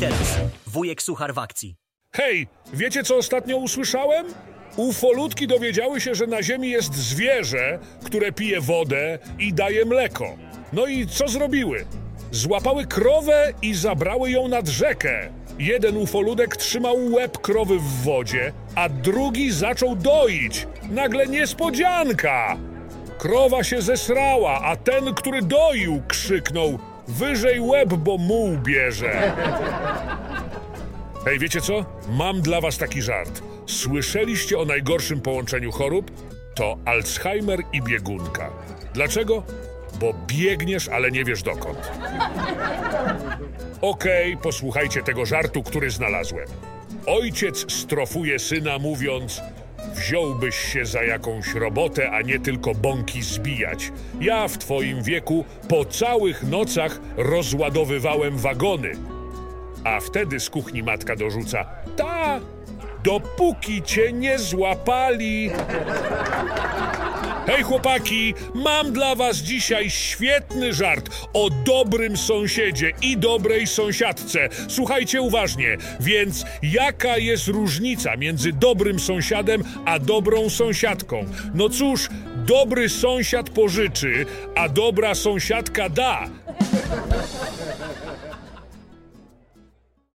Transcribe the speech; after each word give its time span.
teraz. 0.00 0.38
Wujek 0.66 1.02
Suchar 1.02 1.34
w 1.34 1.38
akcji. 1.38 1.76
Hej, 2.12 2.46
wiecie 2.72 3.02
co 3.02 3.16
ostatnio 3.16 3.56
usłyszałem? 3.56 4.26
Ufolutki 4.76 5.46
dowiedziały 5.46 6.00
się, 6.00 6.14
że 6.14 6.26
na 6.26 6.42
Ziemi 6.42 6.70
jest 6.70 6.94
zwierzę, 6.94 7.78
które 8.04 8.32
pije 8.32 8.60
wodę 8.60 9.18
i 9.38 9.52
daje 9.52 9.84
mleko. 9.84 10.36
No 10.72 10.86
i 10.86 11.06
co 11.06 11.28
zrobiły? 11.28 11.84
Złapały 12.30 12.86
krowę 12.86 13.52
i 13.62 13.74
zabrały 13.74 14.30
ją 14.30 14.48
nad 14.48 14.68
rzekę. 14.68 15.32
Jeden 15.58 15.96
ufoludek 15.96 16.56
trzymał 16.56 16.96
łeb 17.12 17.38
krowy 17.38 17.78
w 17.78 18.02
wodzie, 18.04 18.52
a 18.74 18.88
drugi 18.88 19.52
zaczął 19.52 19.96
doić. 19.96 20.66
Nagle 20.90 21.26
niespodzianka! 21.26 22.56
Krowa 23.18 23.64
się 23.64 23.82
zesrała, 23.82 24.60
a 24.60 24.76
ten, 24.76 25.14
który 25.14 25.42
doił, 25.42 26.02
krzyknął: 26.08 26.78
Wyżej 27.08 27.60
łeb, 27.60 27.94
bo 27.94 28.18
muł 28.18 28.58
bierze. 28.58 29.32
Hej, 31.24 31.38
wiecie 31.38 31.60
co? 31.60 31.84
Mam 32.08 32.40
dla 32.40 32.60
was 32.60 32.78
taki 32.78 33.02
żart. 33.02 33.42
Słyszeliście 33.66 34.58
o 34.58 34.64
najgorszym 34.64 35.20
połączeniu 35.20 35.72
chorób? 35.72 36.10
To 36.54 36.76
Alzheimer 36.84 37.60
i 37.72 37.82
biegunka. 37.82 38.50
Dlaczego? 38.94 39.42
Bo 40.00 40.14
biegniesz, 40.26 40.88
ale 40.88 41.10
nie 41.10 41.24
wiesz 41.24 41.42
dokąd. 41.42 41.90
Okej, 43.80 44.36
posłuchajcie 44.36 45.02
tego 45.02 45.26
żartu, 45.26 45.62
który 45.62 45.90
znalazłem. 45.90 46.46
Ojciec 47.06 47.72
strofuje 47.72 48.38
syna, 48.38 48.78
mówiąc: 48.78 49.40
Wziąłbyś 49.94 50.56
się 50.56 50.86
za 50.86 51.02
jakąś 51.02 51.54
robotę, 51.54 52.10
a 52.10 52.22
nie 52.22 52.40
tylko 52.40 52.74
bąki 52.74 53.22
zbijać. 53.22 53.92
Ja 54.20 54.48
w 54.48 54.58
twoim 54.58 55.02
wieku 55.02 55.44
po 55.68 55.84
całych 55.84 56.42
nocach 56.42 57.00
rozładowywałem 57.16 58.38
wagony. 58.38 58.92
A 59.84 60.00
wtedy 60.00 60.40
z 60.40 60.50
kuchni 60.50 60.82
matka 60.82 61.16
dorzuca: 61.16 61.64
Ta, 61.96 62.40
dopóki 63.04 63.82
cię 63.82 64.12
nie 64.12 64.38
złapali. 64.38 65.50
Hej 67.48 67.62
chłopaki, 67.62 68.34
mam 68.54 68.92
dla 68.92 69.14
was 69.14 69.36
dzisiaj 69.36 69.90
świetny 69.90 70.72
żart 70.72 71.10
o 71.32 71.50
dobrym 71.50 72.16
sąsiedzie 72.16 72.92
i 73.02 73.16
dobrej 73.16 73.66
sąsiadce. 73.66 74.48
Słuchajcie 74.68 75.22
uważnie, 75.22 75.76
więc 76.00 76.44
jaka 76.62 77.18
jest 77.18 77.48
różnica 77.48 78.16
między 78.16 78.52
dobrym 78.52 79.00
sąsiadem 79.00 79.64
a 79.84 79.98
dobrą 79.98 80.50
sąsiadką? 80.50 81.24
No 81.54 81.68
cóż, 81.68 82.08
dobry 82.36 82.88
sąsiad 82.88 83.50
pożyczy, 83.50 84.26
a 84.54 84.68
dobra 84.68 85.14
sąsiadka 85.14 85.88
da. 85.88 86.28